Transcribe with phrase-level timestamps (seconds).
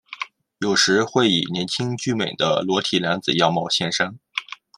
[0.57, 4.17] 有时会以年轻俊美的裸体男子样貌现身。